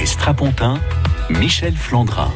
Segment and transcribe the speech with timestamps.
[0.00, 0.78] Et Strapontin,
[1.30, 2.30] Michel Flandrin.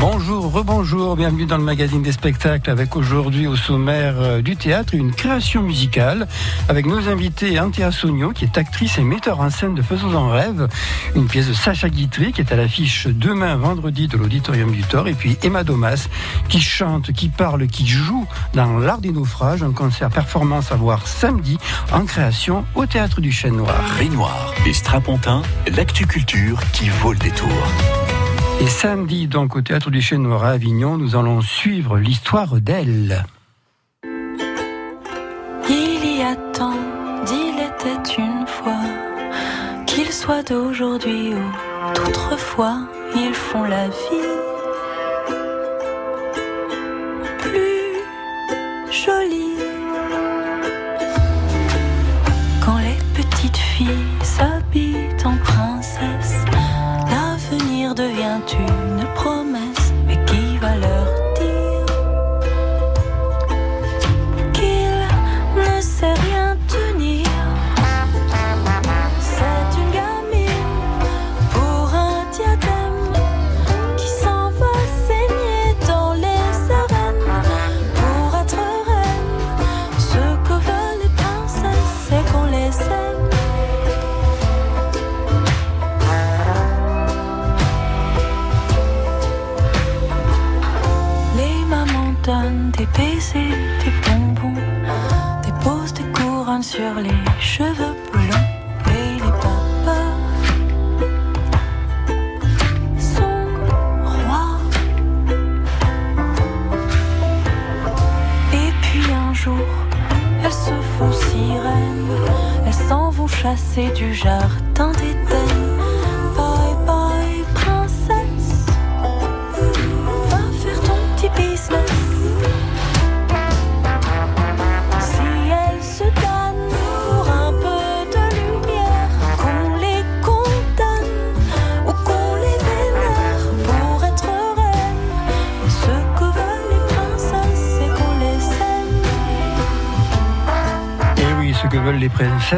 [0.00, 4.94] Bonjour, rebonjour, bienvenue dans le magazine des spectacles avec aujourd'hui au sommaire euh, du théâtre
[4.94, 6.28] une création musicale
[6.68, 10.28] avec nos invités Anthea Sogno qui est actrice et metteur en scène de Faisons en
[10.28, 10.68] rêve,
[11.16, 15.08] une pièce de Sacha Guitry qui est à l'affiche demain vendredi de l'auditorium du Thor
[15.08, 16.06] et puis Emma Domas
[16.48, 18.24] qui chante, qui parle, qui joue
[18.54, 21.58] dans l'art des naufrages, un concert performance à voir samedi
[21.92, 23.82] en création au théâtre du Chêne Noir.
[23.98, 25.42] Rénoir et Strapontin,
[25.76, 27.48] l'actu culture qui vaut le détour.
[28.60, 33.24] Et samedi, donc, au théâtre du Chêne Noir à Avignon, nous allons suivre l'histoire d'elle.
[35.70, 36.74] Il y a tant,
[37.24, 38.80] d'il était une fois,
[39.86, 42.80] qu'il soit d'aujourd'hui ou d'autrefois,
[43.14, 44.28] ils font la vie
[47.38, 48.02] plus
[48.92, 49.47] jolie.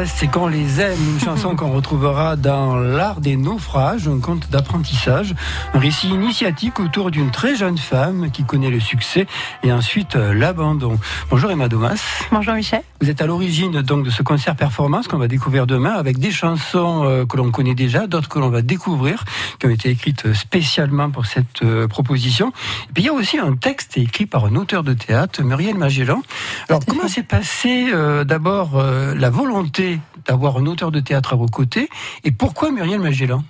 [0.05, 0.97] C'est qu'on les aime.
[1.13, 5.35] Une chanson qu'on retrouvera dans L'Art des naufrages, un conte d'apprentissage,
[5.73, 9.27] un récit initiatique autour d'une très jeune femme qui connaît le succès
[9.63, 10.97] et ensuite euh, l'abandon.
[11.29, 12.01] Bonjour Emma Domas.
[12.31, 12.83] Bonjour Michel.
[13.01, 16.29] Vous êtes à l'origine donc de ce concert performance qu'on va découvrir demain avec des
[16.29, 19.23] chansons euh, que l'on connaît déjà, d'autres que l'on va découvrir,
[19.57, 22.49] qui ont été écrites spécialement pour cette euh, proposition.
[22.89, 25.79] Et puis il y a aussi un texte écrit par un auteur de théâtre, Muriel
[25.79, 26.21] Magellan.
[26.69, 31.35] Alors comment s'est passé euh, d'abord euh, la volonté d'avoir un auteur de théâtre à
[31.35, 31.89] vos côtés
[32.23, 33.43] et pourquoi Muriel Magellan?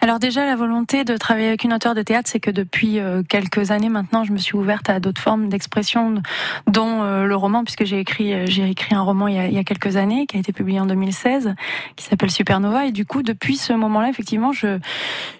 [0.00, 3.22] Alors déjà, la volonté de travailler avec une auteure de théâtre, c'est que depuis euh,
[3.28, 6.22] quelques années maintenant, je me suis ouverte à d'autres formes d'expression,
[6.68, 9.46] dont euh, le roman, puisque j'ai écrit, euh, j'ai écrit un roman il y, a,
[9.48, 11.52] il y a quelques années, qui a été publié en 2016,
[11.96, 12.86] qui s'appelle Supernova.
[12.86, 14.78] Et du coup, depuis ce moment-là, effectivement, je,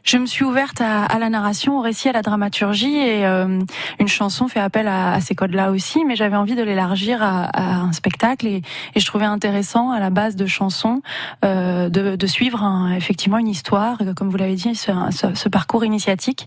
[0.03, 2.97] je me suis ouverte à, à la narration, au récit, à la dramaturgie.
[2.97, 3.61] Et euh,
[4.01, 7.45] une chanson fait appel à, à ces codes-là aussi, mais j'avais envie de l'élargir à,
[7.45, 8.49] à un spectacle.
[8.49, 8.63] Et,
[8.97, 11.01] et je trouvais intéressant, à la base de chansons,
[11.45, 16.47] euh, de, de suivre un- effectivement une histoire, comme vous l'avez dit, ce, parcours initiatique.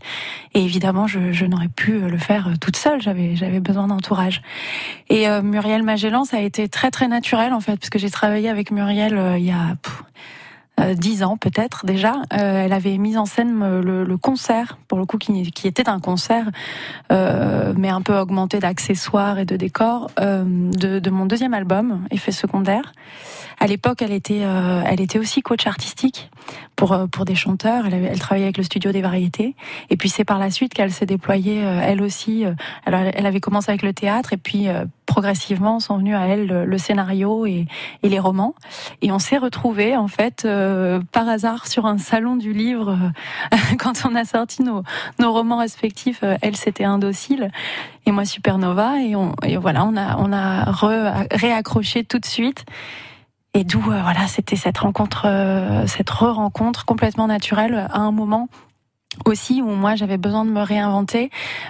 [0.53, 3.01] Et évidemment, je, n'aurais pu le faire euh, toute seule.
[3.01, 4.41] J'avais j'avais besoin d'entourage.
[5.09, 8.09] Et euh, Muriel Magellan, ça a été très très naturel en fait, parce que j'ai
[8.09, 9.75] travaillé avec Muriel euh, il y a euh,
[10.95, 12.21] dix ans peut-être déjà.
[12.33, 15.99] Euh, elle avait mis en scène euh, le, concert, pour le coup, qui, était un
[15.99, 16.49] concert,
[17.11, 22.31] euh, mais un peu augmenté d'accessoires et de décors, euh, de, mon deuxième album, Effet
[22.31, 22.93] secondaire.
[23.59, 26.31] À l'époque, elle était, euh, elle était aussi coach artistique
[26.75, 27.85] pour euh, pour des chanteurs.
[27.85, 29.55] Elle, elle travaillait avec le studio des variétés.
[29.91, 32.43] Et puis c'est par la suite qu'elle s'est déployée, euh, elle aussi.
[32.43, 32.53] euh,
[32.87, 36.47] alors, elle avait commencé avec le théâtre et puis euh, progressivement sont venus à elle
[36.47, 37.67] le, scénario et,
[38.01, 38.55] les romans.
[39.01, 42.97] Et on s'est retrouvés en fait euh, par hasard sur un salon du livre
[43.53, 44.84] euh, quand on a sorti nos,
[45.19, 46.22] romans respectifs.
[46.23, 47.52] Euh, elle c'était Indocile
[48.05, 49.02] et moi Supernova.
[49.02, 50.72] Et, on, voilà, on a
[51.34, 52.63] réaccroché tout de suite.
[53.53, 55.28] Et d'où voilà, c'était cette rencontre,
[55.87, 58.47] cette re-rencontre complètement naturelle à un moment
[59.25, 61.29] aussi où moi j'avais besoin de me réinventer,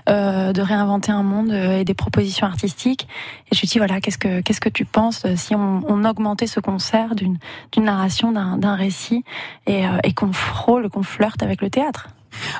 [0.10, 3.08] euh, de réinventer un monde euh, et des propositions artistiques.
[3.52, 5.82] Et je me suis dit voilà, qu'est-ce que qu'est-ce que tu penses euh, si on,
[5.88, 7.38] on augmentait ce concert d'une
[7.72, 9.24] d'une narration, d'un récit
[9.68, 12.10] et, euh, et qu'on frôle, qu'on flirte avec le théâtre?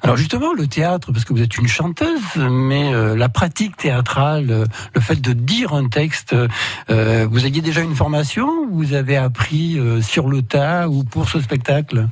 [0.04, 4.52] Alors justement, le théâtre, parce que vous êtes une chanteuse, mais euh, la pratique théâtrale,
[4.52, 6.36] euh, le fait de dire un texte,
[6.90, 8.50] euh, vous aviez déjà une formation?
[8.70, 12.08] Ou Vous avez appris euh, sur le tas ou pour ce spectacle?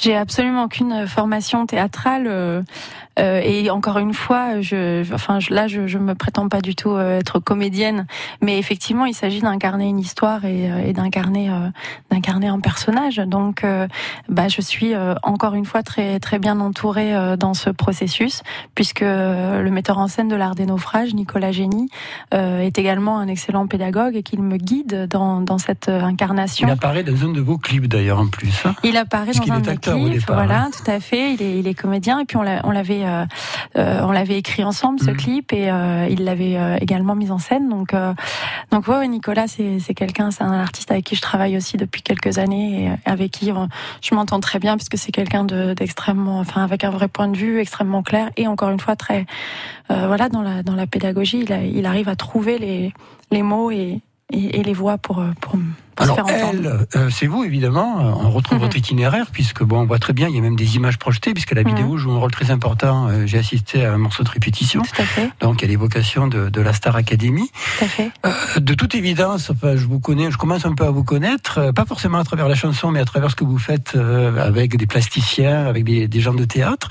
[0.00, 2.24] J'ai absolument aucune formation théâtrale.
[2.26, 2.62] euh,
[3.18, 6.74] euh, et encore une fois, je, enfin, je- là, je, je me prétends pas du
[6.74, 8.06] tout euh, être comédienne,
[8.40, 11.68] mais effectivement, il s'agit d'incarner une histoire et, euh, et d'incarner, euh,
[12.10, 13.16] d'incarner un personnage.
[13.16, 13.88] Donc, euh,
[14.30, 18.42] bah, je suis euh, encore une fois très, très bien entourée euh, dans ce processus,
[18.74, 21.90] puisque euh, le metteur en scène de l'art des naufrages, Nicolas Génie,
[22.32, 26.68] euh, est également un excellent pédagogue et qu'il me guide dans, dans cette euh, incarnation.
[26.68, 28.64] Il apparaît dans un de vos clips d'ailleurs en plus.
[28.64, 28.74] hein.
[28.82, 30.70] Il apparaît dans un acteur au clips, départ, voilà, hein.
[30.72, 31.34] tout à fait.
[31.34, 33.24] Il est, il est comédien et puis on l'a- on l'avait, euh,
[33.76, 35.16] euh, on l'avait écrit ensemble ce Mhm.
[35.16, 37.68] clip et euh, il l'avait euh, également mis en scène.
[37.68, 38.12] Donc, euh,
[38.70, 42.02] donc ouais, Nicolas, c'est c'est quelqu'un, c'est un artiste avec qui je travaille aussi depuis
[42.02, 43.52] quelques années et avec qui
[44.02, 47.36] je m'entends très bien puisque c'est quelqu'un de- d'extrêmement, enfin avec un vrai point de
[47.36, 49.26] vue extrêmement clair et encore une fois très,
[49.90, 52.92] euh, voilà, dans la dans la pédagogie, il, a- il arrive à trouver les
[53.30, 54.00] les mots et
[54.32, 55.58] et, et les voix pour euh, pour,
[55.96, 56.86] pour se Alors faire entendre.
[56.94, 58.00] elle, euh, c'est vous évidemment.
[58.00, 58.64] Euh, On retrouve Mhm.
[58.64, 60.28] votre itinéraire puisque bon, on voit très bien.
[60.28, 61.68] Il y a même des images projetées puisque la Mhm.
[61.68, 63.08] vidéo joue un rôle très important.
[63.08, 64.82] Euh, J'ai assisté à un morceau de répétition.
[64.82, 67.50] Tout à fait, Donc, il y a l'évocation de, de la Star Academy.
[67.78, 68.10] tout à fait.
[68.26, 71.72] Euh, De toute évidence, enfin, je vous connais, je commence un peu à vous connaître,
[71.72, 74.86] pas forcément à travers la chanson, mais à travers ce que vous faites avec des
[74.86, 76.88] plasticiens, avec des, des gens de théâtre.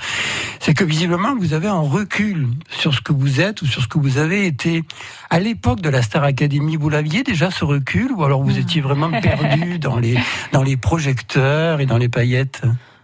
[0.60, 3.88] C'est que visiblement, vous avez un recul sur ce que vous êtes ou sur ce
[3.88, 4.84] que vous avez été.
[5.30, 8.80] À l'époque de la Star Academy, vous l'aviez déjà ce recul ou alors vous étiez
[8.80, 10.16] vraiment perdu dans les
[10.52, 12.62] dans les projecteurs et dans les paillettes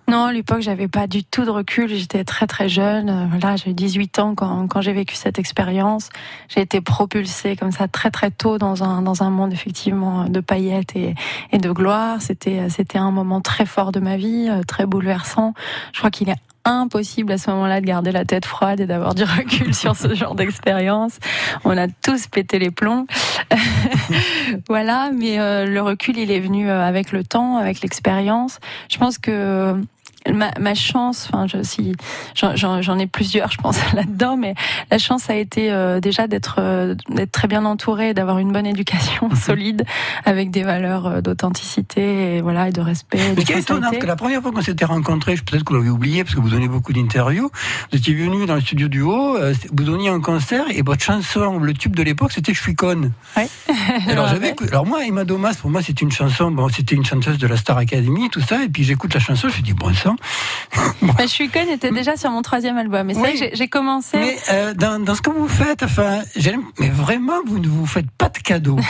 [0.09, 1.89] Non, à l'époque, j'avais pas du tout de recul.
[1.89, 3.09] J'étais très très jeune.
[3.11, 6.11] Euh, Voilà, j'ai 18 ans quand, quand j'ai vécu cette expérience.
[6.49, 10.41] J'ai été propulsée comme ça très très tôt dans un dans un monde effectivement de
[10.41, 11.15] paillettes et,
[11.53, 12.21] et de gloire.
[12.21, 15.55] C'était c'était un moment très fort de ma vie, euh, très bouleversant.
[15.93, 19.15] Je crois qu'il est impossible à ce moment-là de garder la tête froide et d'avoir
[19.15, 21.19] du recul sur ce genre d'expérience.
[21.65, 23.07] On a tous pété les plombs.
[24.69, 28.59] voilà, mais euh, le recul, il est venu euh, avec le temps, avec l'expérience.
[28.91, 29.81] Je pense que
[30.33, 31.95] ma, ma chance, enfin, je, si
[32.35, 34.55] j'en- ai plusieurs, je pense là-dedans, mais
[34.91, 38.67] la chance a été euh, déjà d'être euh, d'être très bien entourée, d'avoir une bonne
[38.67, 39.85] éducation solide,
[40.25, 43.19] avec des valeurs euh, d'authenticité et voilà et de respect.
[43.19, 43.99] et Mais de ce qui est étonnant, sincérité.
[44.03, 46.51] que la première fois qu'on s'était rencontrés, peut-être que vous l'avez oublié parce que vous
[46.51, 47.51] donnez beaucoup d'interviews,
[47.93, 49.37] vous étiez venu dans le studio du haut,
[49.73, 53.13] vous donniez un concert et votre chanson, le tube de l'époque, c'était Je suis conne.
[53.37, 53.49] Ouais.
[54.09, 57.47] Alors j'avais, moi, Emma Domas, pour moi, c'était une chanson, bon, c'était une chanteuse de
[57.47, 60.16] la Star Academy, tout ça, et puis j'écoute la chanson, je me dis bon sang.
[61.03, 63.09] Bah, je suis conne était déjà sur mon troisième album.
[63.11, 63.37] Et c'est Oui.
[63.37, 64.17] vrai que j'ai- commencé.
[64.19, 67.87] Mais euh, dans, dans ce que vous faites, enfin, j'aime, mais vraiment, vous ne vous
[67.87, 68.79] faites pas de cadeaux.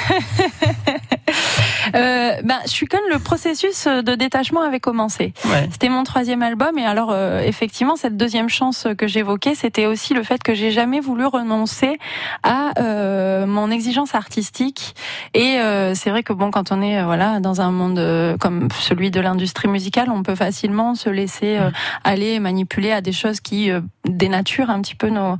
[1.94, 3.00] Euh, ben, je suis conne.
[3.12, 5.32] Le processus de détachement avait commencé.
[5.44, 5.68] Ouais.
[5.70, 10.14] C'était mon troisième album et alors euh, effectivement cette deuxième chance que j'évoquais c'était aussi
[10.14, 11.98] le fait que j'ai jamais voulu renoncer
[12.42, 14.94] à euh, mon exigence artistique
[15.34, 18.68] et euh, c'est vrai que bon quand on est euh, voilà dans un monde comme
[18.78, 21.58] celui de l'industrie musicale on peut facilement se laisser
[22.04, 23.70] aller manipuler à des choses qui
[24.04, 25.36] dénaturent un petit peu nos,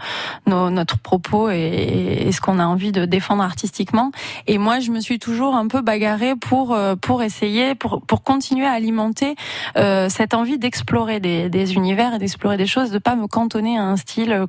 [0.46, 4.10] nos notre propos et, et ce qu'on a envie de défendre artistiquement
[4.46, 8.22] et moi je me suis toujours un peu bagarrée pour euh, pour essayer pour pour
[8.22, 9.34] continuer à alimenter
[9.76, 13.78] euh, cette envie d'explorer des, des univers et d'explorer des choses, de pas me cantonner
[13.78, 14.46] à un style euh,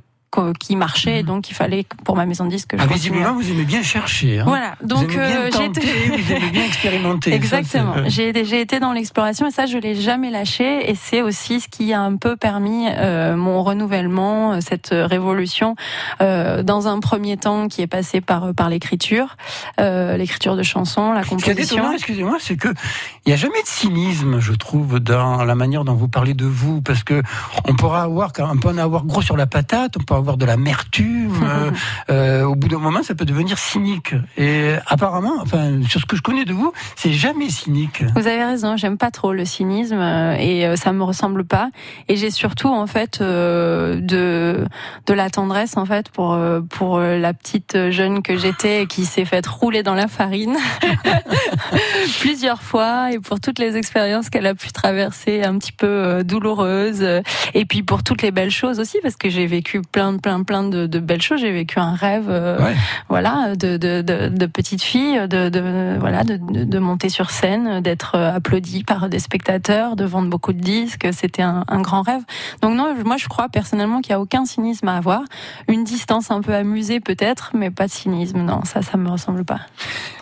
[0.60, 3.50] qui marchait, et donc il fallait pour ma maison de disque que Ah, visiblement, vous
[3.50, 4.40] aimez bien chercher.
[4.40, 4.46] Hein.
[4.48, 7.34] Voilà, donc euh, j'ai été- vous aimez bien expérimenter.
[7.34, 7.94] Exactement.
[8.10, 11.68] c'est- J'ai été dans l'exploration et ça je l'ai jamais lâché et c'est aussi ce
[11.68, 15.76] qui a un peu permis euh, mon renouvellement, euh, cette révolution
[16.22, 19.36] euh, dans un premier temps qui est passé par par l'écriture,
[19.80, 21.92] euh, l'écriture de chansons, la composition.
[21.94, 22.68] excusez-moi, c'est que
[23.26, 26.46] il n'y a jamais de cynisme, je trouve, dans la manière dont vous parlez de
[26.46, 27.22] vous, parce que
[27.66, 30.46] on pourra avoir, on peut en avoir gros sur la patate, on peut avoir de
[30.46, 31.32] l'amertume.
[31.44, 31.72] euh,
[32.10, 34.14] euh, au bout d'un moment, ça peut devenir cynique.
[34.38, 38.04] Et apparemment, enfin, sur ce que je connais de vous, c'est jamais cynique.
[38.16, 41.70] Vous avez raison, j'aime pas trop le cynisme euh, et euh, ça me ressemble pas.
[42.08, 44.66] Et j'ai surtout en fait euh, de
[45.06, 46.38] de la tendresse en fait pour
[46.70, 50.58] pour la petite jeune que j'étais et qui s'est faite rouler dans la farine
[52.20, 57.22] plusieurs fois et pour toutes les expériences qu'elle a pu traverser un petit peu douloureuses
[57.54, 60.64] et puis pour toutes les belles choses aussi parce que j'ai vécu plein plein plein
[60.64, 61.42] de, de belles choses.
[61.42, 62.28] J'ai vécu un rêve.
[62.30, 62.76] euh, Ouais.
[63.10, 68.36] voilà, de, de, de, de petite fille, de, voilà, de, monter sur scène, d'être euh,
[68.36, 71.08] applaudie par des spectateurs, de vendre beaucoup de disques.
[71.12, 72.22] C'était un, un grand rêve.
[72.62, 75.22] Donc non, moi je crois personnellement qu'il n'y a aucun cynisme à avoir.
[75.68, 78.42] Une distance un peu amusée peut-être, mais pas de cynisme.
[78.42, 79.60] Non, ça, ça me ressemble pas.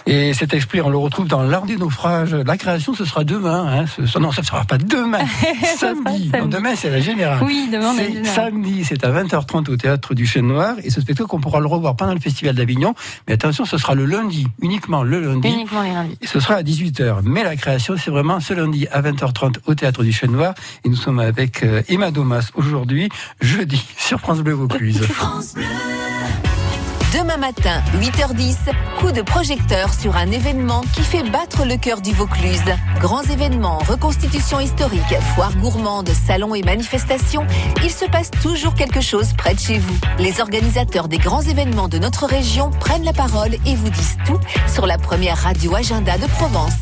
[0.08, 2.34] Et cet esprit, on le retrouve dans l'art des naufrages.
[2.36, 3.66] La création, ce sera demain.
[3.82, 3.86] Hein.
[3.88, 5.26] Ce- non, ça ne sera pas demain.
[5.78, 6.30] samedi.
[6.30, 6.32] samedi.
[6.40, 7.40] Non, demain, c'est la générale.
[7.44, 10.76] Oui, demain C'est samedi, c'est à 20h30 au au théâtre du Chêne Noir.
[10.84, 12.96] Et ce spectacle, on pourra le revoir pendant le Festival d'Avignon.
[13.28, 15.48] Mais attention, ce sera le lundi, uniquement le lundi.
[15.48, 16.18] Uniquement les lundis.
[16.22, 17.20] Et ce sera à 18h.
[17.24, 20.56] Mais la création, c'est vraiment ce lundi à 20h30 au théâtre du Chêne Noir.
[20.86, 23.10] Et nous sommes avec euh, Emma Domas aujourd'hui,
[23.42, 25.02] jeudi, sur France Bleu Vaucluse.
[27.18, 28.58] Demain matin, 8h10,
[29.00, 32.60] coup de projecteur sur un événement qui fait battre le cœur du Vaucluse.
[33.00, 37.48] Grands événements, reconstitution historique, foire gourmande, salons et manifestations,
[37.86, 39.96] il se passe toujours quelque chose près de chez vous.
[40.20, 44.40] Les organisateurs des grands événements de notre région prennent la parole et vous disent tout
[44.68, 46.82] sur la première radio agenda de Provence.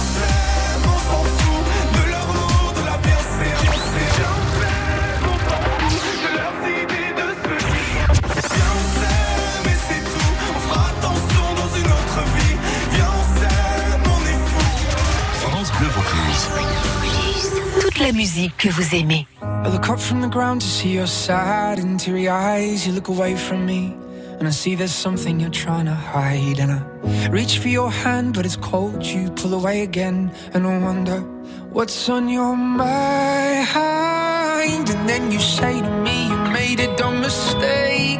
[18.01, 19.27] La musique que vous aimez.
[19.41, 22.87] I look up from the ground to see your sad and teary eyes.
[22.87, 23.95] You look away from me,
[24.39, 26.59] and I see there's something you're trying to hide.
[26.59, 26.81] And I
[27.29, 29.05] reach for your hand, but it's cold.
[29.05, 31.21] You pull away again, and I wonder
[31.71, 33.69] what's on your mind.
[34.89, 38.19] And then you say to me, You made a dumb mistake.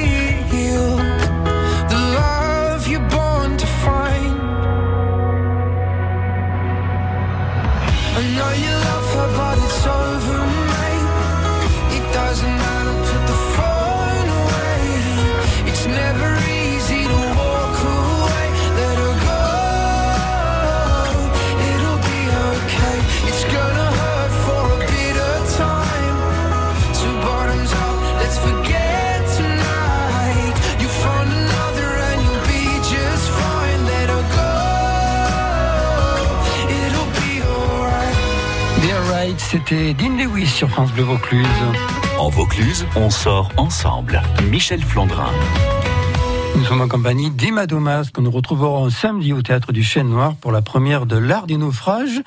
[39.51, 41.45] c'était Dean Lewis sur France Bleu Vaucluse.
[42.17, 44.21] En Vaucluse, on sort ensemble.
[44.49, 45.29] Michel Flandrin.
[46.55, 50.35] Nous sommes en compagnie d'Emma Domas, que nous retrouverons samedi au Théâtre du Chêne Noir
[50.35, 52.21] pour la première de L'Art des Naufrages.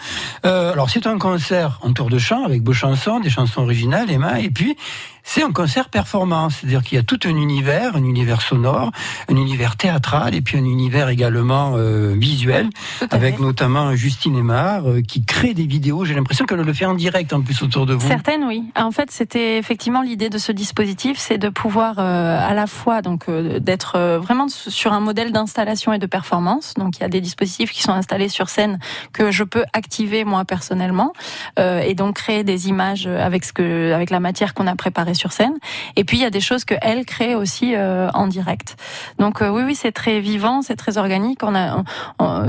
[0.45, 4.11] Euh, alors, c'est un concert en tour de chant avec beaux chansons, des chansons originales,
[4.11, 4.77] Emma, et puis
[5.25, 8.93] c'est un concert performance, c'est-à-dire qu'il y a tout un univers, un univers sonore,
[9.29, 12.69] un univers théâtral et puis un univers également euh, visuel,
[13.11, 16.05] avec notamment Justine Aymar euh, qui crée des vidéos.
[16.05, 18.07] J'ai l'impression qu'elle le fait en direct en plus autour de vous.
[18.07, 18.65] Certaines, oui.
[18.77, 23.03] En fait, c'était effectivement l'idée de ce dispositif, c'est de pouvoir euh, à la fois
[23.03, 26.75] donc euh, d'être euh, vraiment sur un modèle d'installation et de performance.
[26.75, 28.79] Donc il y a des dispositifs qui sont installés sur scène
[29.13, 31.13] que je peux activer moi personnellement
[31.59, 35.14] euh, et donc créer des images avec ce que avec la matière qu'on a préparée
[35.15, 35.55] sur scène.
[35.97, 38.77] Et puis il y a des choses que elle crée aussi euh, en direct.
[39.19, 41.41] Donc euh, oui, oui, c'est très vivant, c'est très organique.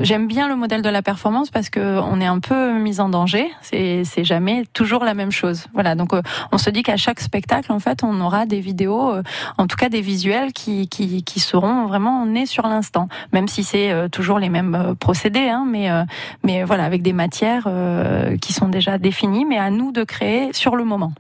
[0.02, 3.10] J'aime bien le modèle de la performance parce que on est un peu mis en
[3.10, 3.50] danger.
[3.62, 5.68] C'est, jamais toujours la même chose.
[5.74, 5.96] Voilà.
[5.96, 9.14] Donc euh, on se dit qu'à chaque spectacle, en fait, on aura des vidéos,
[9.58, 14.10] en tout cas des visuels qui, qui, seront vraiment nés sur l'instant, même si c'est
[14.12, 15.90] toujours les mêmes procédés, hein, mais,
[16.44, 17.68] mais voilà, avec des matières
[18.42, 21.14] qui sont déjà définies, mais à nous de créer sur le moment.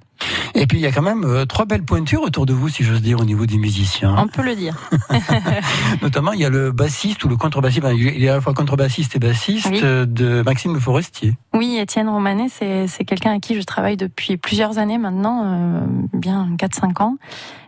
[0.53, 2.83] Et puis il y a quand même euh, trois belles pointures autour de vous, si
[2.83, 4.15] j'ose dire, au niveau des musiciens.
[4.17, 4.75] On peut le dire.
[6.01, 8.53] Notamment, il y a le bassiste ou le contrebassiste, enfin, il est à la fois
[8.53, 9.81] contrebassiste et bassiste Oui.
[9.83, 11.33] euh, de Maxime Le Forestier.
[11.53, 15.79] Oui, Étienne Romanet, c'est c'est quelqu'un à qui je travaille depuis plusieurs années maintenant, euh,
[16.13, 17.17] bien 4-5 ans,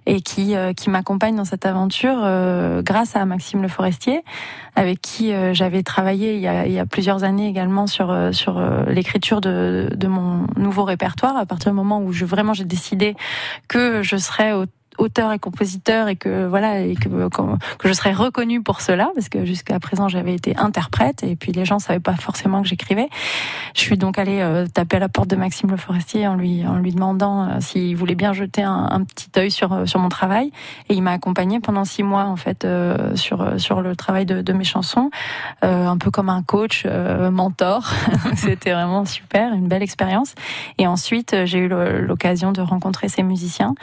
[0.07, 4.23] et qui, euh, qui m'accompagne dans cette aventure euh, grâce à Maxime Le Forestier,
[4.75, 8.15] avec qui euh, j'avais travaillé il y, a, il y a plusieurs années également sur,
[8.31, 12.63] sur l'écriture de, de mon nouveau répertoire, à partir du moment où je, vraiment j'ai
[12.63, 13.15] décidé
[13.67, 14.65] que je serais au
[14.97, 19.29] auteur et compositeur et que voilà et que, que je serais reconnue pour cela parce
[19.29, 23.09] que jusqu'à présent j'avais été interprète et puis les gens savaient pas forcément que j'écrivais.
[23.75, 26.65] Je suis donc allée euh, taper à la porte de Maxime Le Forestier en lui
[26.65, 30.09] en lui demandant euh, s'il voulait bien jeter un, petit œil sur euh, sur mon
[30.09, 30.51] travail
[30.89, 34.41] et il m'a accompagnée pendant six mois en fait euh, sur sur le travail de,
[34.41, 35.09] de mes chansons
[35.61, 37.89] un peu comme un coach mentor.
[38.35, 40.35] C'était vraiment super, une belle expérience.
[40.77, 43.75] Et ensuite j'ai eu l'occasion de rencontrer ces musiciens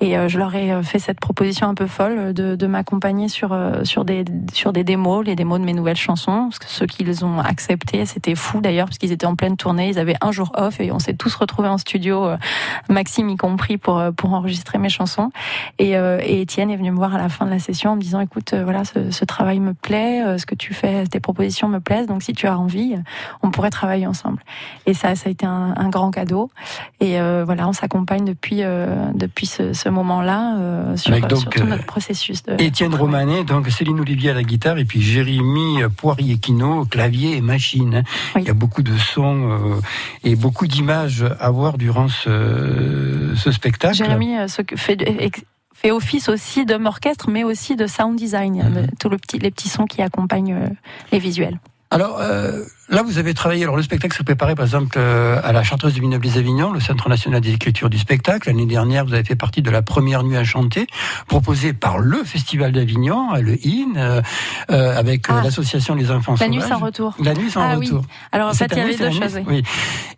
[0.00, 3.52] et je leur ai euh, fait cette proposition un peu folle de, de m'accompagner sur
[3.52, 6.48] euh, sur des sur des démos, les démos de mes nouvelles chansons.
[6.48, 9.88] Parce que ceux qu'ils ont accepté, c'était fou d'ailleurs parce qu'ils étaient en pleine tournée,
[9.88, 12.36] ils avaient un jour off et on s'est tous retrouvés en studio, euh,
[12.88, 15.30] Maxime y compris pour euh, pour enregistrer mes chansons.
[15.78, 17.96] Et, euh, et Étienne est venu me voir à la fin de la session en
[17.96, 21.20] me disant écoute euh, voilà ce, travail me plaît, euh, ce que tu fais, tes
[21.20, 23.00] propositions me plaisent, donc si tu as envie, euh,
[23.42, 24.42] on pourrait travailler ensemble.
[24.86, 26.50] Et ça ça a été un, grand cadeau.
[27.00, 31.50] Et euh, voilà on s'accompagne depuis euh, depuis ce moment-là euh, sur, Avec donc, sur
[31.50, 32.42] tout euh, notre processus.
[32.42, 37.40] De, Étienne Romanet, donc Céline Olivier à la guitare et puis Jérémy Poirier-Quino, clavier et
[37.40, 38.02] machine.
[38.34, 38.42] Oui.
[38.42, 39.80] Il y a beaucoup de sons euh,
[40.24, 43.94] et beaucoup d'images à voir durant ce, ce spectacle.
[43.96, 44.36] Jérémy
[44.76, 44.98] fait,
[45.74, 48.86] fait office aussi d'homme orchestre, mais aussi de sound design, Mhm.
[48.98, 50.74] tous le petit, les petits sons qui accompagnent
[51.12, 51.58] les visuels.
[51.90, 53.62] Alors euh, là, vous avez travaillé.
[53.62, 56.70] Alors le spectacle s'est préparé, par exemple, euh, à la Chartreuse de Vignobles les Avignon,
[56.70, 58.48] le Centre national des écritures du spectacle.
[58.48, 60.86] L'année dernière, vous avez fait partie de la première nuit à chanter,
[61.28, 64.20] proposée par le Festival d'Avignon, le IN, euh,
[64.70, 65.44] euh, avec euh, Ah.
[65.44, 66.78] l'association Les Enfants La nuit Sauvages.
[66.78, 67.14] sans retour.
[67.24, 67.86] La nuit sans Ah oui.
[67.86, 68.02] retour.
[68.32, 69.36] Alors en fait, il y avait c'est deux la choses.
[69.36, 69.62] nuit oui.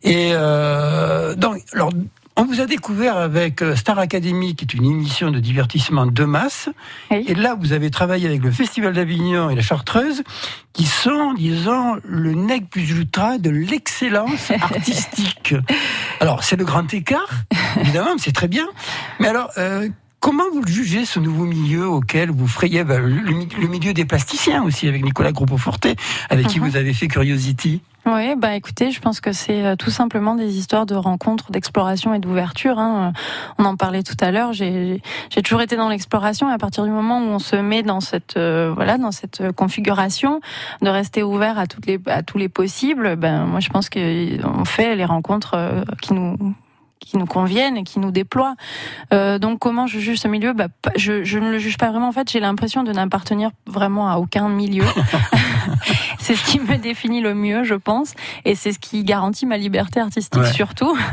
[0.04, 0.10] Oui.
[0.10, 1.90] Et euh, donc, alors,
[2.40, 6.24] on vous a découvert avec euh, Star Academy, qui est une émission de divertissement de
[6.24, 6.70] masse.
[7.10, 7.22] Oui.
[7.28, 10.22] Et là, vous avez travaillé avec le Festival d'Avignon et la Chartreuse,
[10.72, 15.54] qui sont, disons, le nec plus ultra de l'excellence artistique.
[16.20, 17.30] alors, c'est le grand écart,
[17.78, 18.66] évidemment, mais c'est très bien.
[19.18, 23.68] Mais alors, euh, Comment vous jugez, ce nouveau milieu auquel vous frayez bah, le, le
[23.68, 25.86] milieu des plasticiens aussi, avec Nicolas Groupo-Forte,
[26.28, 26.68] avec qui Mhm.
[26.68, 27.80] vous avez fait Curiosity?
[28.06, 32.12] Oui, bah écoutez, je pense que c'est euh, tout simplement des histoires de rencontres, d'exploration
[32.14, 32.78] et d'ouverture.
[32.78, 33.12] Hein.
[33.58, 34.52] On en parlait tout à l'heure.
[34.54, 36.50] J'ai j'ai toujours été dans l'exploration.
[36.50, 39.52] Et à partir du moment où on se met dans cette euh, voilà dans cette
[39.52, 40.40] configuration,
[40.80, 44.44] de rester ouvert à toutes les à tous les possibles, ben moi je pense que
[44.46, 46.36] on fait les rencontres euh, qui nous
[47.00, 48.54] qui nous conviennent et qui nous déploient.
[49.12, 50.52] Euh, donc comment je juge ce milieu?
[50.52, 52.08] Bah, je, je ne le juge pas vraiment.
[52.08, 54.84] En fait, j'ai l'impression de n'appartenir vraiment à aucun milieu.
[56.18, 59.56] c'est ce qui me définit le mieux, je pense, et c'est ce qui garantit ma
[59.56, 60.52] liberté artistique Ouais.
[60.52, 60.96] surtout.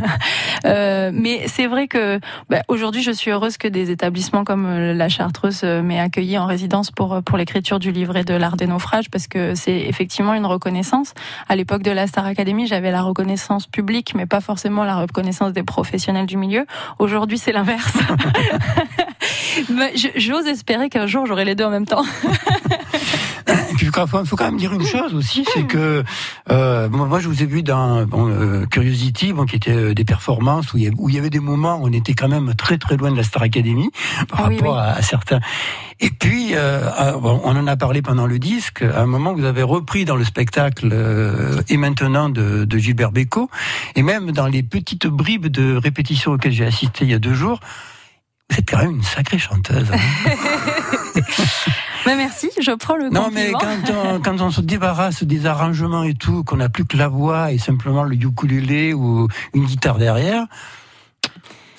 [0.66, 4.94] Euh, mais c'est vrai que bah, aujourd'hui, je suis heureuse que des établissements comme euh,
[4.94, 8.58] la Chartreuse euh, m'aient accueilli en résidence pour euh, pour l'écriture du livret de l'art
[8.58, 11.14] des naufrages, parce que c'est effectivement une reconnaissance.
[11.48, 15.54] À l'époque de la Star Academy, j'avais la reconnaissance publique, mais pas forcément la reconnaissance
[15.54, 16.66] des professionnels du milieu.
[16.98, 17.96] Aujourd'hui, c'est l'inverse.
[20.16, 22.04] J'ose espérer qu'un jour, j'aurai les deux en même temps.
[23.48, 26.04] Et puis puis, il faut, quand même dire une chose aussi, c'est que
[26.52, 29.94] euh, moi, moi, je vous ai vu dans bon, euh, Curiosity, bon, qui était euh,
[29.94, 32.14] des performances où il, y avait, où il y avait des moments où on était
[32.14, 33.90] quand même très très loin de la Star Academy
[34.28, 34.80] par Ah rapport oui.
[34.80, 35.40] À, à certains.
[36.00, 38.82] Et puis, euh, ah, bon, on en a parlé pendant le disque.
[38.82, 43.12] À un moment, vous avez repris dans le spectacle euh, et maintenant de, de Gilbert
[43.12, 43.50] Bécaud,
[43.96, 47.34] et même dans les petites bribes de répétition auxquelles j'ai assisté il y a deux
[47.34, 47.60] jours.
[48.50, 49.88] Vous êtes quand même une sacrée chanteuse.
[49.92, 51.22] hein.
[52.08, 53.60] Mais merci, je prends le Non, mais compliment.
[53.86, 57.10] quand on, quand on se débarrasse des arrangements et tout, qu'on n'a plus que la
[57.10, 60.46] voix et simplement le ukulélé ou une guitare derrière,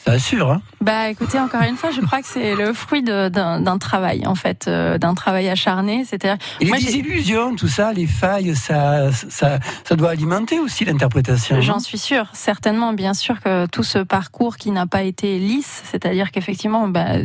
[0.09, 0.51] ça assure.
[0.51, 4.35] Hein Bah écoutez, encore une fois, je crois que c'est le fruit d'un travail, en
[4.35, 6.05] fait, euh, d'un travail acharné.
[6.05, 11.61] C'est-à-dire, les désillusions, tout ça, les failles, ça, ça, ça doit alimenter aussi l'interprétation.
[11.61, 15.83] J'en suis sûre, certainement, bien sûr que tout ce parcours qui n'a pas été lisse,
[15.85, 17.17] c'est-à-dire qu'effectivement, bah,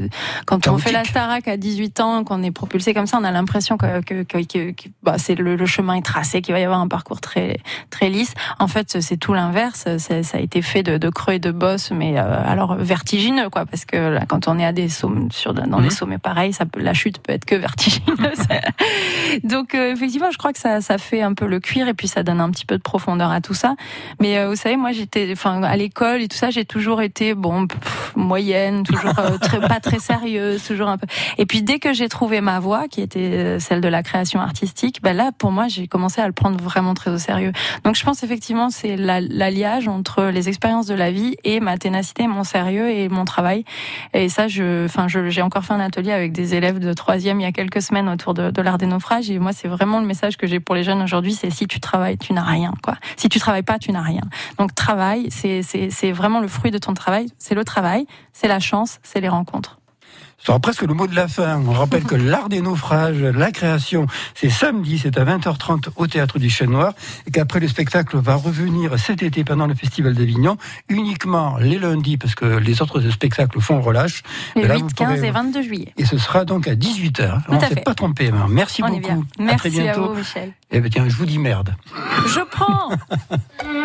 [0.46, 1.04] quand on fait la.
[1.04, 4.74] Starac à 18 ans, qu'on est propulsé comme ça, on a l'impression que, que, que,
[5.04, 7.60] bah, c'est le, le chemin est tracé, qu'il va y avoir un parcours très
[7.92, 8.34] très lisse.
[8.58, 9.88] En fait, c'est tout l'inverse.
[9.98, 13.66] Ça a été fait de, de creux et de bosses, mais euh, alors vertigineux, quoi,
[13.66, 15.84] parce que là, quand on est à des sommets, sur dans Mhm.
[15.84, 18.40] des sommets pareils, ça peut, la chute peut être que vertigineuse.
[19.44, 22.08] Donc euh, effectivement, je crois que ça, ça fait un peu le cuir et puis
[22.08, 23.76] ça donne un petit peu de profondeur à tout ça.
[24.22, 27.34] Mais euh, vous savez, moi j'étais, enfin à l'école et tout ça, j'ai toujours été
[27.34, 31.08] bon pff, moyenne, toujours euh, très, pas très sérieuse, toujours un peu.
[31.38, 35.02] Et puis dès que j'ai trouvé ma voie, qui était celle de la création artistique,
[35.02, 37.52] ben là pour moi j'ai commencé à le prendre vraiment très au sérieux.
[37.84, 41.78] Donc je pense effectivement c'est la- l'alliage entre les expériences de la vie et ma
[41.78, 43.66] ténacité, mon sérieux et mon travail.
[44.14, 47.44] Et ça, je, enfin, j'ai encore fait un atelier avec des élèves de troisième il
[47.44, 49.30] y a quelques semaines autour de, l'art des naufrages.
[49.30, 51.80] Et moi, c'est vraiment le message que j'ai pour les jeunes aujourd'hui, c'est si tu
[51.80, 52.96] travailles, tu n'as rien, quoi.
[53.18, 54.24] Si tu travailles pas, tu n'as rien.
[54.58, 57.28] Donc, travail, c'est vraiment le fruit de ton travail.
[57.38, 59.80] C'est le travail, c'est la chance, c'est les rencontres.
[60.44, 61.62] Ce sera presque le mot de la fin.
[61.66, 66.38] On rappelle que l'art des naufrages, la création, c'est samedi, c'est à 20h30 au Théâtre
[66.38, 66.92] du Chêne Noir,
[67.26, 70.58] et qu'après le spectacle va revenir cet été pendant le Festival d'Avignon,
[70.90, 74.22] uniquement les lundis, parce que les autres spectacles font relâche.
[74.58, 75.94] Les là, 8, vous 15 pourrez- et 22 juillet.
[75.98, 77.44] Et ce sera donc à 18h.
[77.48, 78.28] On à ne s'est pas trompé.
[78.28, 78.48] hein.
[78.50, 79.02] Merci On est beaucoup.
[79.14, 79.20] bien.
[79.40, 80.10] À Merci très à bientôt.
[80.10, 80.52] vous, Michel.
[80.72, 81.74] Eh bien, tiens, je vous dis merde.
[82.28, 82.90] Je prends!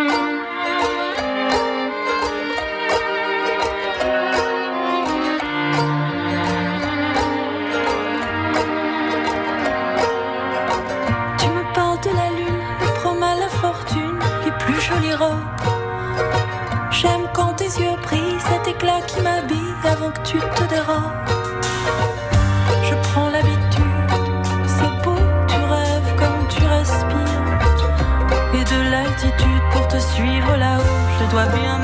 [31.31, 31.78] dois bien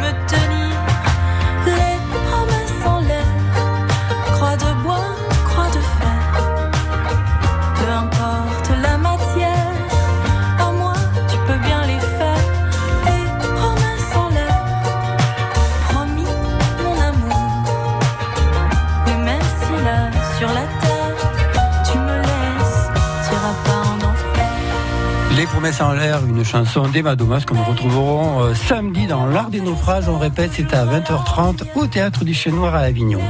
[25.64, 29.48] Les promesses en l'air, une chanson d'Emma Domas que nous retrouverons euh, samedi dans l'art
[29.48, 30.10] des naufrages.
[30.10, 33.22] On répète, c'est à 20h30 au Théâtre du Chêne Noir à Avignon.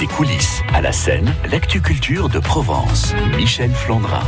[0.00, 3.14] Des coulisses à la scène, l'actu culture de Provence.
[3.36, 4.22] Michel Flandrin.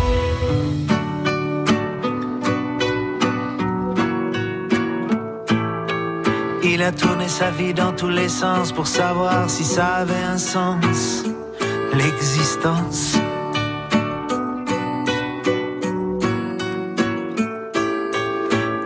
[6.63, 10.37] Il a tourné sa vie dans tous les sens pour savoir si ça avait un
[10.37, 11.25] sens,
[11.95, 13.17] l'existence.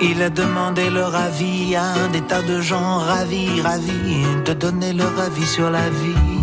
[0.04, 4.92] Il a demandé leur avis à un des tas de gens ravis, ravis de donner
[4.92, 6.42] leur avis sur la vie.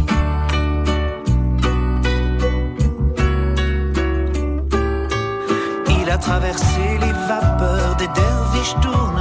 [6.02, 9.18] Il a traversé les vapeurs des derviches tourneurs,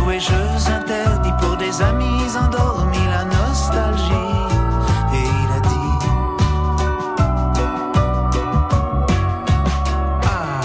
[0.00, 4.12] Joué jeux interdits pour des amis endormis, la nostalgie,
[5.12, 5.94] et il a dit
[10.24, 10.60] Ah,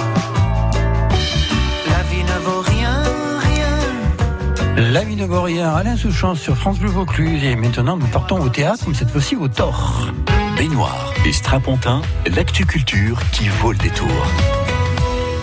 [1.89, 3.04] la vie ne vaut rien,
[3.39, 4.91] rien.
[4.91, 7.43] La vie de Gorien, Alain Souchon sur France Bleu Vaucluse.
[7.43, 10.08] Et maintenant, nous partons au théâtre, mais cette fois-ci au Thor.
[10.56, 12.02] Baignoire et strapontin,
[12.34, 14.08] l'actu culture qui vaut le détour.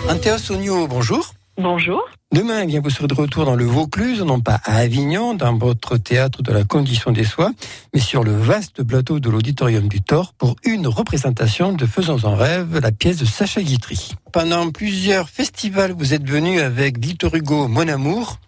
[0.09, 1.33] Anthea Sonio, bonjour.
[1.57, 2.01] Bonjour.
[2.33, 5.55] Demain, eh bien, vous serez de retour dans le Vaucluse, non pas à Avignon, dans
[5.55, 7.53] votre théâtre de la condition des soins,
[7.93, 12.35] mais sur le vaste plateau de l'auditorium du Thor pour une représentation de Faisons en
[12.35, 14.15] rêve, la pièce de Sacha Guitry.
[14.31, 18.39] Pendant plusieurs festivals, vous êtes venu avec Victor Hugo, Mon Amour.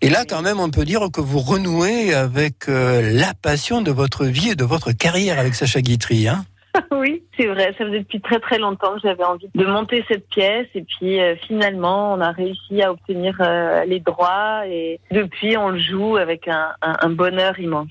[0.00, 3.92] Et là, quand même, on peut dire que vous renouez avec euh, la passion de
[3.92, 6.26] votre vie et de votre carrière avec Sacha Guitry.
[6.26, 6.46] Hein
[6.92, 7.74] oui, c'est vrai.
[7.78, 11.20] Ça faisait depuis très très longtemps que j'avais envie de monter cette pièce et puis
[11.20, 16.16] euh, finalement on a réussi à obtenir euh, les droits et depuis on le joue
[16.16, 17.88] avec un, un- un bonheur immense.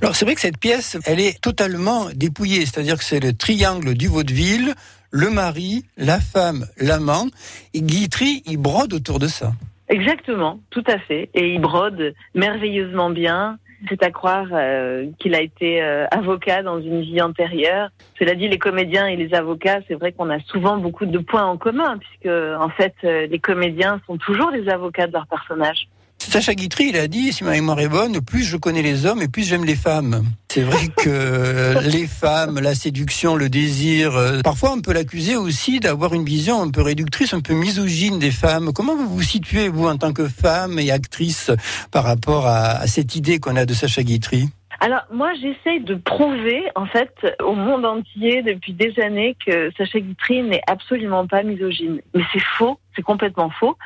[0.00, 3.94] Alors c'est vrai que cette pièce, elle est totalement dépouillée, c'est-à-dire que c'est le triangle
[3.94, 4.74] du vaudeville,
[5.10, 7.26] le mari, la femme, l'amant,
[7.74, 9.52] et Guitry, il brode autour de ça.
[9.88, 11.30] Exactement, tout à fait.
[11.34, 13.58] Et il brode merveilleusement bien.
[13.88, 17.90] C'est à croire euh, qu'il a été euh, avocat dans une vie antérieure.
[18.18, 21.44] Cela dit, les comédiens et les avocats, c'est vrai qu'on a souvent beaucoup de points
[21.44, 25.88] en commun, puisque en fait, euh, les comédiens sont toujours les avocats de leurs personnages.
[26.28, 29.22] Sacha Guitry, il a dit, si ma mémoire est bonne, plus je connais les hommes
[29.22, 30.24] et plus j'aime les femmes.
[30.48, 35.80] C'est vrai que les femmes, la séduction, le désir, euh, parfois on peut l'accuser aussi
[35.80, 38.72] d'avoir une vision un peu réductrice, un peu misogyne des femmes.
[38.74, 41.50] Comment vous vous situez, vous, en tant que femme et actrice,
[41.90, 44.48] par rapport à, à cette idée qu'on a de Sacha Guitry?
[44.80, 50.00] Alors moi, j'essaye de prouver en fait au monde entier depuis des années que Sacha
[50.00, 52.00] Guitry n'est absolument pas misogyne.
[52.14, 53.76] Mais c'est faux, c'est complètement faux.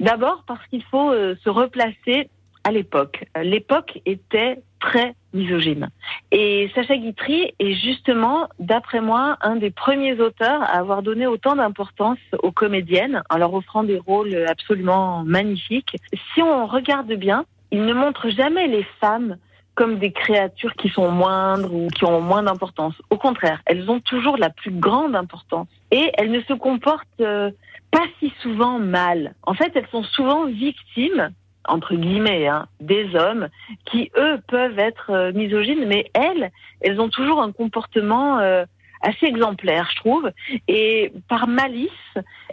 [0.00, 2.30] D'abord parce qu'il faut euh, se replacer
[2.64, 3.24] à l'époque.
[3.42, 5.90] L'époque était très misogyne.
[6.30, 11.56] Et Sacha Guitry est justement, d'après moi, un des premiers auteurs à avoir donné autant
[11.56, 15.96] d'importance aux comédiennes en leur offrant des rôles absolument magnifiques.
[16.34, 19.36] Si on regarde bien, il ne montre jamais les femmes
[19.74, 22.94] comme des créatures qui sont moindres ou qui ont moins d'importance.
[23.08, 25.68] Au contraire, elles ont toujours la plus grande importance.
[25.92, 27.52] Et elles ne se comportent euh,
[27.92, 29.34] pas si souvent mal.
[29.44, 31.30] En fait, elles sont souvent victimes,
[31.68, 33.48] entre guillemets, hein, des hommes
[33.84, 36.50] qui, eux, peuvent être euh, misogynes, mais elles,
[36.80, 38.64] elles ont toujours un comportement euh,
[39.02, 40.32] assez exemplaire, je trouve.
[40.66, 41.90] Et par malice,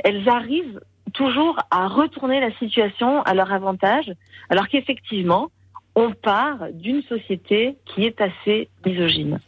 [0.04, 0.82] elles arrivent
[1.14, 4.12] toujours à retourner la situation à leur avantage,
[4.50, 5.50] alors qu'effectivement,
[5.96, 9.40] on part d'une société qui est assez misogyne.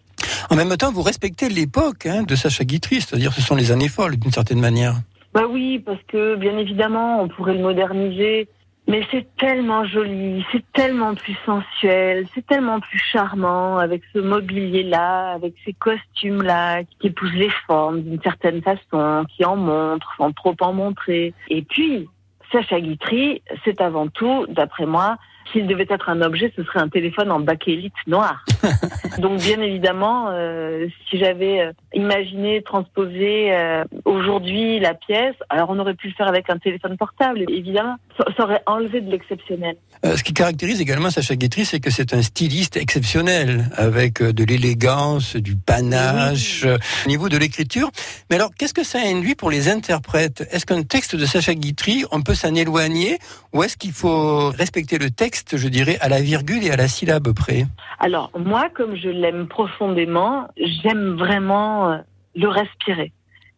[0.51, 3.87] En même temps, vous respectez l'époque hein, de Sacha Guitry, c'est-à-dire ce sont les années
[3.87, 4.95] folles d'une certaine manière.
[5.33, 8.49] Bah oui, parce que bien évidemment, on pourrait le moderniser,
[8.85, 15.31] mais c'est tellement joli, c'est tellement plus sensuel, c'est tellement plus charmant avec ce mobilier-là,
[15.31, 20.57] avec ces costumes-là qui épousent les formes d'une certaine façon, qui en montrent sans trop
[20.59, 21.33] en montrer.
[21.47, 22.09] Et puis,
[22.51, 25.15] Sacha Guitry, c'est avant tout, d'après moi,
[25.51, 28.45] s'il devait être un objet, ce serait un téléphone en bakélite noir.
[29.19, 35.79] Donc bien évidemment, euh, si j'avais euh, imaginé transposer euh, aujourd'hui la pièce, alors on
[35.79, 37.95] aurait pu le faire avec un téléphone portable, évidemment.
[38.17, 39.75] Ça, ça aurait enlevé de l'exceptionnel.
[40.03, 45.35] Ce qui caractérise également Sacha Guitry, c'est que c'est un styliste exceptionnel, avec de l'élégance,
[45.35, 47.89] du panache, au niveau de l'écriture.
[48.29, 50.47] Mais alors, qu'est-ce que ça induit pour les interprètes?
[50.51, 53.19] Est-ce qu'un texte de Sacha Guitry, on peut s'en éloigner,
[53.53, 56.87] ou est-ce qu'il faut respecter le texte, je dirais, à la virgule et à la
[56.87, 57.65] syllabe près
[57.99, 61.97] Alors moi, comme je l'aime profondément, j'aime vraiment euh,
[62.35, 63.11] le respirer.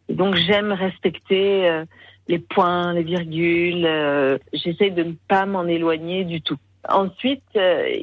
[0.08, 1.84] Et donc j'aime respecter euh,
[2.28, 3.84] les points, les virgules.
[3.86, 6.58] euh, J'essaie de ne pas m'en éloigner du tout.
[6.86, 7.42] Ensuite,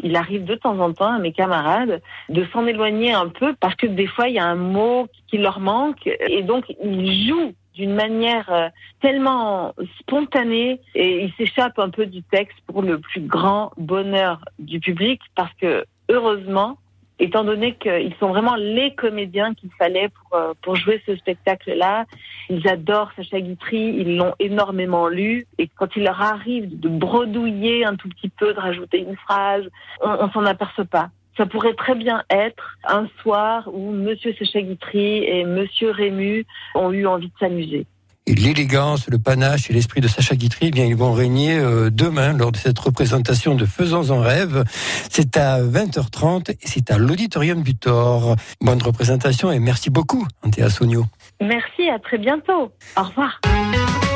[0.04, 3.76] il arrive de temps en temps à mes camarades de s'en éloigner un peu parce
[3.76, 7.54] que des fois il y a un mot qui leur manque et donc ils jouent
[7.74, 8.70] d'une manière euh,
[9.02, 14.80] tellement spontanée et ils s'échappent un peu du texte pour le plus grand bonheur du
[14.80, 16.78] public parce que heureusement,
[17.20, 22.06] étant donné qu'ils sont vraiment les comédiens qu'il fallait pour, euh, pour jouer ce spectacle-là,
[22.50, 27.86] ils adorent Sacha Guitry, ils l'ont énormément lu et quand il leur arrive de bredouiller
[27.86, 29.64] un tout petit peu, de rajouter une phrase,
[30.02, 31.10] on, on s'en aperçoit pas.
[31.38, 36.92] Ça pourrait très bien être un soir où Monsieur Sacha Guitry et Monsieur Rému ont
[36.92, 37.86] eu envie de s'amuser.
[38.28, 41.90] Et l'élégance, le panache et l'esprit de Sacha Guitry, eh bien, ils vont régner euh,
[41.90, 44.64] demain lors de cette représentation de Faisons en rêve.
[45.10, 48.36] C'est à 20h30 et c'est à l'Auditorium du Thor.
[48.62, 51.06] Bonne représentation et merci beaucoup, Antea Sonio.
[51.42, 52.72] Merci, à très bientôt.
[52.96, 53.42] Au revoir.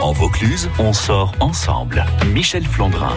[0.01, 2.05] En Vaucluse, on sort ensemble.
[2.31, 3.13] Michel Flandrin.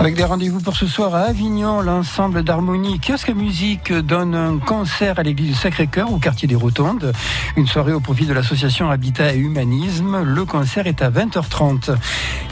[0.00, 5.18] Avec des rendez-vous pour ce soir à Avignon, l'ensemble d'harmonie Kiosque musique donne un concert
[5.18, 7.12] à l'église du Sacré-Cœur au quartier des Rotondes.
[7.56, 10.22] Une soirée au profit de l'association Habitat et Humanisme.
[10.22, 11.96] Le concert est à 20h30.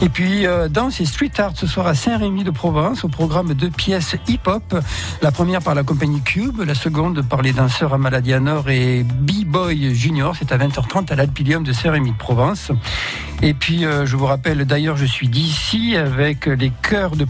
[0.01, 3.53] Et puis, euh, danse et street art ce soir à Saint-Rémy de Provence au programme
[3.53, 4.75] de pièces hip-hop.
[5.21, 10.35] La première par la compagnie Cube, la seconde par les danseurs Amaladianor et B-Boy Junior.
[10.37, 12.71] C'est à 20h30 à l'Alpilium de Saint-Rémy de Provence.
[13.41, 17.23] Et puis, euh, je vous rappelle, d'ailleurs, je suis d'ici avec les chœurs de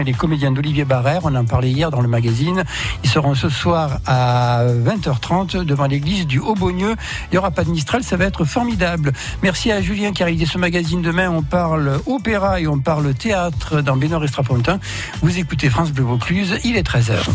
[0.00, 1.22] et les comédiens d'Olivier Barrère.
[1.24, 2.64] On en parlait hier dans le magazine.
[3.04, 6.94] Ils seront ce soir à 20h30 devant l'église du Haut-Beaugneux.
[7.26, 9.12] Il n'y aura pas de Mistral, ça va être formidable.
[9.42, 11.02] Merci à Julien qui a réalisé ce magazine.
[11.02, 14.78] Demain, on parle opéra et on parle théâtre dans Bénard et Strapontin.
[15.22, 17.28] Vous écoutez France Bleu Vaucluse, il est 13h.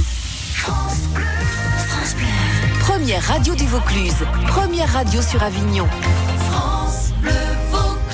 [2.81, 5.87] Première radio du Vaucluse, première radio sur Avignon.